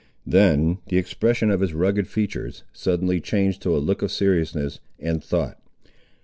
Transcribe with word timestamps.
Then 0.25 0.79
the 0.87 0.97
expression 0.97 1.51
of 1.51 1.59
his 1.61 1.75
rugged 1.75 2.07
features 2.07 2.63
suddenly 2.73 3.19
changed 3.21 3.61
to 3.61 3.77
a 3.77 3.77
look 3.77 4.01
of 4.01 4.11
seriousness 4.11 4.79
and 4.99 5.23
thought. 5.23 5.59